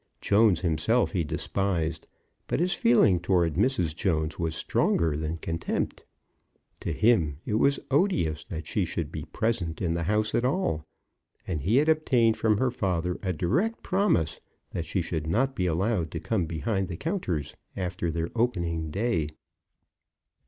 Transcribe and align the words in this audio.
Jones 0.19 0.61
himself 0.61 1.11
he 1.11 1.23
despised, 1.23 2.07
but 2.47 2.59
his 2.59 2.73
feeling 2.73 3.19
towards 3.19 3.55
Mrs. 3.55 3.95
Jones 3.95 4.39
was 4.39 4.55
stronger 4.55 5.15
than 5.15 5.37
contempt. 5.37 6.05
To 6.79 6.91
him 6.91 7.37
it 7.45 7.53
was 7.53 7.79
odious 7.91 8.43
that 8.45 8.65
she 8.65 8.83
should 8.83 9.11
be 9.11 9.25
present 9.25 9.79
in 9.79 9.93
the 9.93 10.05
house 10.09 10.33
at 10.33 10.43
all, 10.43 10.87
and 11.47 11.61
he 11.61 11.77
had 11.77 11.87
obtained 11.87 12.35
from 12.35 12.57
her 12.57 12.71
father 12.71 13.19
a 13.21 13.31
direct 13.31 13.83
promise 13.83 14.39
that 14.71 14.87
she 14.87 15.03
should 15.03 15.27
not 15.27 15.55
be 15.55 15.67
allowed 15.67 16.09
to 16.13 16.19
come 16.19 16.47
behind 16.47 16.87
the 16.87 16.97
counters 16.97 17.55
after 17.77 18.09
this 18.09 18.21
their 18.21 18.29
opening 18.33 18.89
day. 18.89 19.27